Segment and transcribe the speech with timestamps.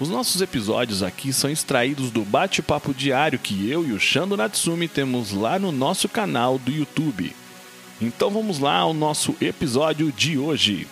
[0.00, 4.86] Os nossos episódios aqui são extraídos do bate-papo diário que eu e o Shando Natsumi
[4.86, 7.34] temos lá no nosso canal do YouTube.
[8.00, 10.86] Então vamos lá ao nosso episódio de hoje.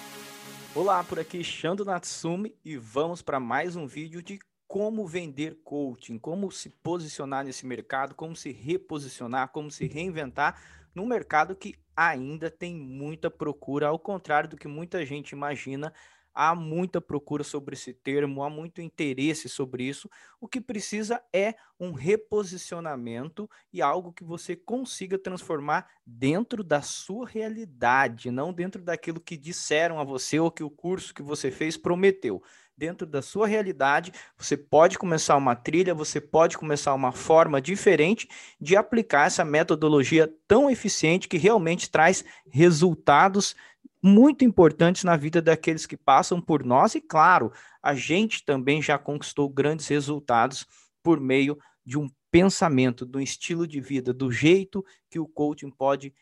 [0.74, 6.18] Olá, por aqui Shando Natsumi e vamos para mais um vídeo de como vender coaching,
[6.18, 10.60] como se posicionar nesse mercado, como se reposicionar, como se reinventar
[10.92, 15.92] num mercado que ainda tem muita procura, ao contrário do que muita gente imagina
[16.36, 20.08] há muita procura sobre esse termo, há muito interesse sobre isso.
[20.38, 27.26] O que precisa é um reposicionamento e algo que você consiga transformar dentro da sua
[27.26, 31.76] realidade, não dentro daquilo que disseram a você ou que o curso que você fez
[31.76, 32.42] prometeu.
[32.78, 38.28] Dentro da sua realidade, você pode começar uma trilha, você pode começar uma forma diferente
[38.60, 43.56] de aplicar essa metodologia tão eficiente que realmente traz resultados
[44.02, 47.52] muito importantes na vida daqueles que passam por nós, e claro,
[47.82, 50.66] a gente também já conquistou grandes resultados
[51.02, 56.12] por meio de um pensamento, do estilo de vida, do jeito que o coaching pode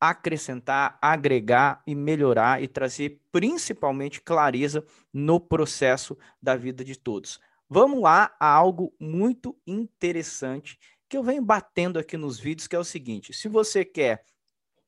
[0.00, 7.40] acrescentar, agregar e melhorar e trazer principalmente clareza no processo da vida de todos.
[7.68, 12.78] Vamos lá a algo muito interessante que eu venho batendo aqui nos vídeos, que é
[12.78, 14.24] o seguinte: se você quer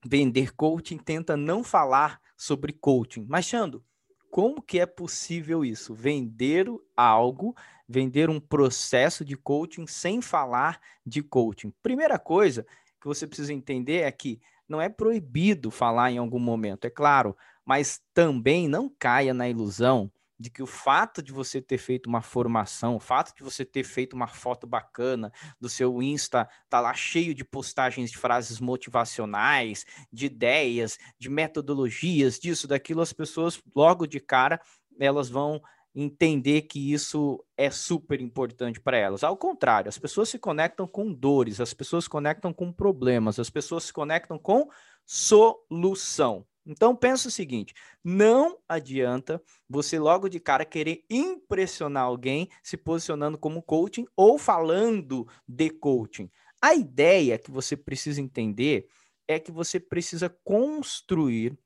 [0.07, 3.27] vender coaching, tenta não falar sobre coaching.
[3.29, 3.85] Mas, Xando,
[4.31, 5.95] como que é possível isso?
[5.95, 7.55] Vender algo,
[7.89, 11.73] vender um processo de coaching sem falar de coaching.
[11.83, 12.67] Primeira coisa
[13.01, 17.37] que você precisa entender é que não é proibido falar em algum momento, é claro,
[17.65, 22.23] mas também não caia na ilusão de que o fato de você ter feito uma
[22.23, 26.92] formação, o fato de você ter feito uma foto bacana do seu Insta, tá lá
[26.95, 34.07] cheio de postagens de frases motivacionais, de ideias, de metodologias, disso, daquilo, as pessoas logo
[34.07, 34.61] de cara
[34.98, 35.61] elas vão
[35.95, 39.24] entender que isso é super importante para elas.
[39.24, 43.48] Ao contrário, as pessoas se conectam com dores, as pessoas se conectam com problemas, as
[43.48, 44.68] pessoas se conectam com
[45.07, 46.47] solução.
[46.67, 47.73] Então pensa o seguinte:
[48.03, 55.27] não adianta você logo de cara querer impressionar alguém se posicionando como coaching ou falando
[55.47, 56.29] de coaching.
[56.61, 58.89] A ideia que você precisa entender
[59.29, 61.57] é que você precisa construir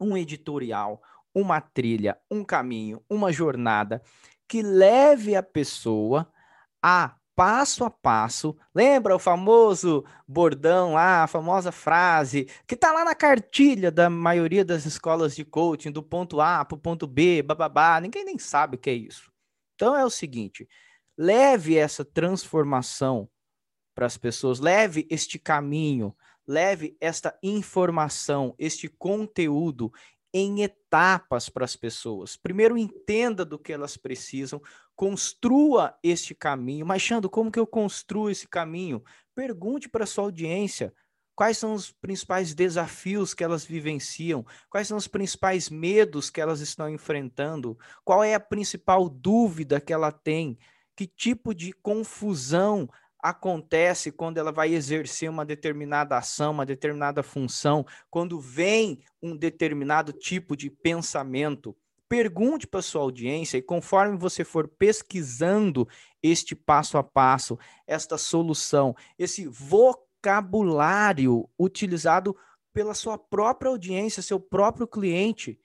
[0.00, 1.02] um editorial,
[1.34, 4.02] uma trilha, um caminho, uma jornada
[4.46, 6.30] que leve a pessoa
[6.82, 8.54] a passo a passo.
[8.74, 14.62] Lembra o famoso bordão lá, a famosa frase que tá lá na cartilha da maioria
[14.62, 18.76] das escolas de coaching, do ponto A para o ponto B, bababá, ninguém nem sabe
[18.76, 19.32] o que é isso.
[19.74, 20.68] Então é o seguinte,
[21.16, 23.26] leve essa transformação
[23.94, 26.14] para as pessoas, leve este caminho,
[26.46, 29.90] leve esta informação, este conteúdo
[30.32, 32.36] em etapas para as pessoas.
[32.36, 34.60] Primeiro, entenda do que elas precisam,
[34.94, 36.86] construa este caminho.
[36.86, 39.02] Mas, Xando, como que eu construo esse caminho?
[39.34, 40.94] Pergunte para sua audiência
[41.34, 46.60] quais são os principais desafios que elas vivenciam, quais são os principais medos que elas
[46.60, 50.58] estão enfrentando, qual é a principal dúvida que ela tem,
[50.94, 52.86] que tipo de confusão
[53.22, 60.12] acontece quando ela vai exercer uma determinada ação, uma determinada função, quando vem um determinado
[60.12, 61.76] tipo de pensamento.
[62.08, 65.86] Pergunte para sua audiência e conforme você for pesquisando
[66.22, 72.36] este passo a passo, esta solução, esse vocabulário utilizado
[72.72, 75.58] pela sua própria audiência, seu próprio cliente,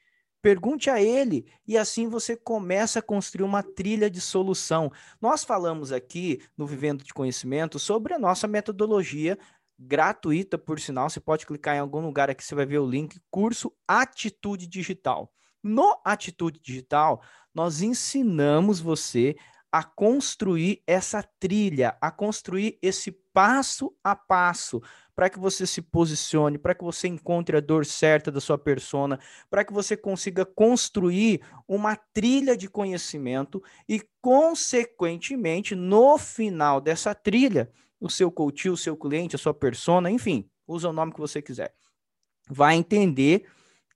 [0.45, 4.91] Pergunte a ele e assim você começa a construir uma trilha de solução.
[5.19, 9.39] Nós falamos aqui no Vivendo de Conhecimento sobre a nossa metodologia
[9.79, 11.09] gratuita, por sinal.
[11.09, 15.33] Você pode clicar em algum lugar aqui, você vai ver o link curso Atitude Digital.
[15.63, 19.35] No Atitude Digital, nós ensinamos você
[19.71, 24.79] a construir essa trilha, a construir esse passo a passo
[25.15, 29.19] para que você se posicione, para que você encontre a dor certa da sua persona,
[29.49, 37.71] para que você consiga construir uma trilha de conhecimento e, consequentemente, no final dessa trilha,
[37.99, 41.41] o seu coach, o seu cliente, a sua persona, enfim, usa o nome que você
[41.41, 41.73] quiser,
[42.49, 43.47] vai entender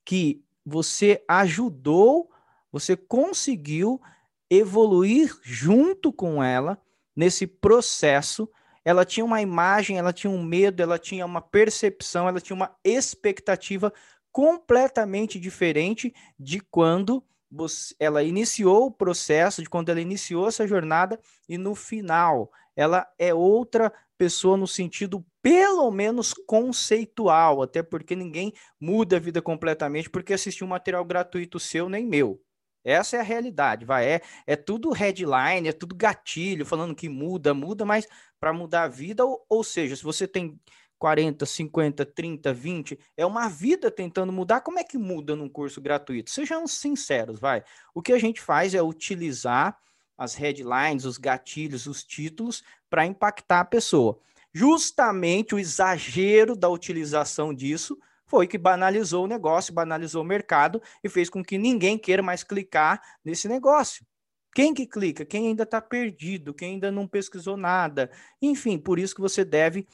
[0.05, 2.29] que você ajudou,
[2.71, 4.01] você conseguiu
[4.49, 6.81] evoluir junto com ela
[7.15, 8.49] nesse processo
[8.83, 12.75] ela tinha uma imagem, ela tinha um medo, ela tinha uma percepção, ela tinha uma
[12.83, 13.93] expectativa
[14.31, 21.19] completamente diferente de quando você, ela iniciou o processo, de quando ela iniciou essa jornada
[21.47, 28.53] e no final ela é outra pessoa no sentido pelo menos conceitual, até porque ninguém
[28.79, 32.39] muda a vida completamente porque assistiu um material gratuito seu nem meu.
[32.83, 34.07] Essa é a realidade, vai.
[34.07, 38.07] É, é tudo headline, é tudo gatilho, falando que muda, muda, mas
[38.39, 40.59] para mudar a vida, ou, ou seja, se você tem
[40.97, 44.61] 40, 50, 30, 20, é uma vida tentando mudar.
[44.61, 46.29] Como é que muda num curso gratuito?
[46.29, 47.63] Sejam sinceros, vai.
[47.93, 49.77] O que a gente faz é utilizar
[50.17, 54.19] as headlines, os gatilhos, os títulos para impactar a pessoa.
[54.53, 57.97] Justamente o exagero da utilização disso
[58.29, 62.43] foi que banalizou o negócio, banalizou o mercado e fez com que ninguém queira mais
[62.43, 64.05] clicar nesse negócio.
[64.53, 65.25] Quem que clica?
[65.25, 68.09] Quem ainda está perdido, quem ainda não pesquisou nada.
[68.41, 69.87] Enfim, por isso que você deve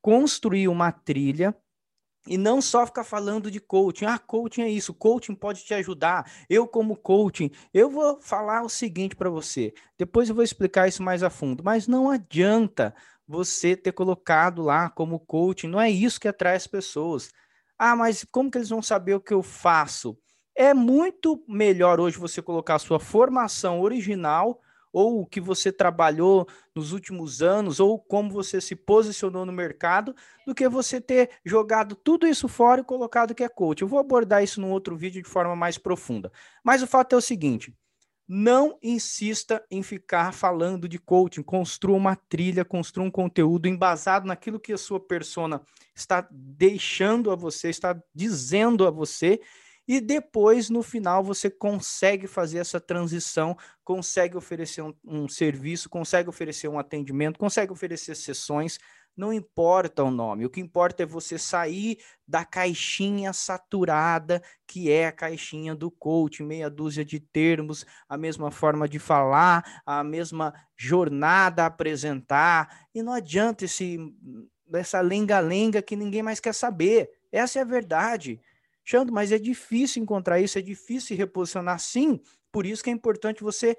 [0.00, 1.56] construir uma trilha
[2.26, 4.04] e não só ficar falando de coaching.
[4.04, 6.30] Ah, coaching é isso, coaching pode te ajudar.
[6.48, 9.72] Eu, como coaching, eu vou falar o seguinte para você.
[9.96, 12.94] Depois eu vou explicar isso mais a fundo, mas não adianta
[13.26, 17.30] você ter colocado lá como coaching, não é isso que atrai as pessoas.
[17.78, 20.18] Ah, mas como que eles vão saber o que eu faço?
[20.56, 24.60] É muito melhor hoje você colocar a sua formação original
[24.92, 30.14] ou o que você trabalhou nos últimos anos, ou como você se posicionou no mercado,
[30.46, 33.82] do que você ter jogado tudo isso fora e colocado que é coach.
[33.82, 36.32] Eu vou abordar isso num outro vídeo de forma mais profunda.
[36.64, 37.76] Mas o fato é o seguinte:
[38.28, 41.42] não insista em ficar falando de coaching.
[41.42, 45.62] Construa uma trilha, construa um conteúdo embasado naquilo que a sua persona
[45.94, 49.40] está deixando a você, está dizendo a você
[49.88, 56.28] e depois, no final, você consegue fazer essa transição, consegue oferecer um, um, serviço, consegue
[56.28, 58.78] oferecer um atendimento, consegue oferecer sessões.
[59.18, 65.08] Não importa o nome, o que importa é você sair da caixinha saturada, que é
[65.08, 70.54] a caixinha do coach, meia dúzia de termos, a mesma forma de falar, a mesma
[70.76, 72.86] jornada a apresentar.
[72.94, 73.98] E não adianta esse,
[74.72, 77.10] essa lenga-lenga que ninguém mais quer saber.
[77.32, 78.40] Essa é a verdade.
[78.84, 81.80] Xando, mas é difícil encontrar isso, é difícil reposicionar.
[81.80, 82.20] Sim,
[82.52, 83.76] por isso que é importante você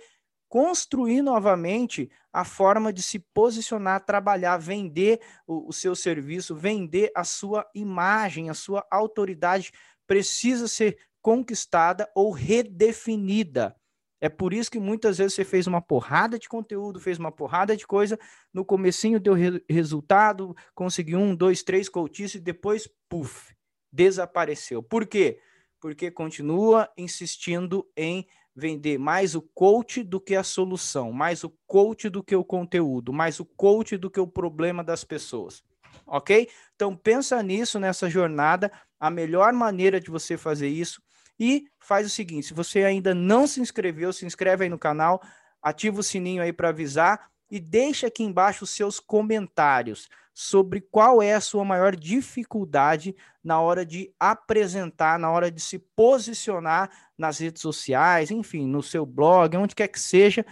[0.50, 7.24] construir novamente a forma de se posicionar, trabalhar, vender o, o, seu serviço, vender a
[7.24, 9.72] sua imagem, a sua autoridade
[10.08, 13.76] precisa ser conquistada ou redefinida.
[14.22, 17.78] É por isso que muitas vezes você fez uma porrada de conteúdo, fez uma porrada
[17.78, 18.20] de coisa,
[18.54, 23.54] no comecinho deu re resultado, conseguiu um, dois, três coaches e depois, puf,
[23.92, 24.84] desapareceu.
[24.84, 25.40] Por quê?
[25.80, 28.28] Porque continua insistindo em
[28.60, 33.12] vender mais o coach do que a solução, mais o coach do que o conteúdo,
[33.12, 35.64] mais o coach do que o problema das pessoas.
[36.06, 36.50] Ok?
[36.76, 41.02] Então pensa nisso nessa jornada, a melhor maneira de você fazer isso
[41.40, 45.22] e faz o seguinte: se você ainda não se inscreveu, se inscreve aí no canal,
[45.62, 50.08] ativa o sininho aí para avisar e deixa aqui embaixo os seus comentários
[50.42, 53.14] sobre qual é a sua maior dificuldade
[53.44, 59.06] na hora de apresentar, na hora de se posicionar nas redes sociais, enfim, no seu
[59.06, 60.46] blog, onde quer que seja,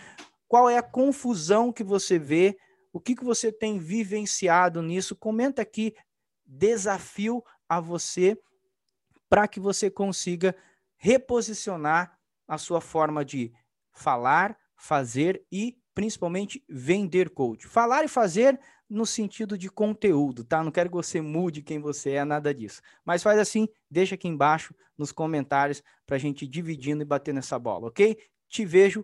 [0.45, 2.57] qual é a confusão que você vê,
[2.92, 5.95] o que, que você tem vivenciado nisso, comenta aqui,
[6.45, 8.38] desafio a você
[9.30, 10.54] para que você consiga
[10.97, 13.54] reposicionar a sua forma de
[13.94, 17.66] falar, fazer e principalmente vender coach.
[17.66, 18.59] Falar e fazer
[18.90, 20.64] no sentido de conteúdo, tá?
[20.64, 22.82] Não quero que você mude quem você é, nada disso.
[23.06, 27.34] Mas faz assim, deixa aqui embaixo nos comentários para a gente ir dividindo e bater
[27.34, 28.18] nessa bola, ok?
[28.48, 29.04] Te vejo